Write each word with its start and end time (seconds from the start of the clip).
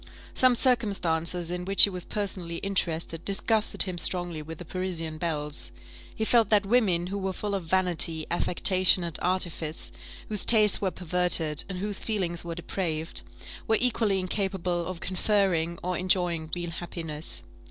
Some 0.33 0.55
circumstances 0.55 1.51
in 1.51 1.63
which 1.63 1.83
he 1.83 1.91
was 1.91 2.05
personally 2.05 2.55
interested 2.55 3.23
disgusted 3.23 3.83
him 3.83 3.99
strongly 3.99 4.41
with 4.41 4.57
the 4.57 4.65
Parisian 4.65 5.19
belles; 5.19 5.71
he 6.15 6.25
felt 6.25 6.49
that 6.49 6.65
women 6.65 7.05
who 7.05 7.19
were 7.19 7.33
full 7.33 7.53
of 7.53 7.65
vanity, 7.65 8.25
affectation, 8.31 9.03
and 9.03 9.19
artifice, 9.21 9.91
whose 10.27 10.43
tastes 10.43 10.81
were 10.81 10.89
perverted, 10.89 11.63
and 11.69 11.77
whose 11.77 11.99
feelings 11.99 12.43
were 12.43 12.55
depraved, 12.55 13.21
were 13.67 13.77
equally 13.79 14.19
incapable 14.19 14.87
of 14.87 15.01
conferring 15.01 15.77
or 15.83 15.95
enjoying 15.99 16.49
real 16.55 16.71
happiness. 16.71 17.43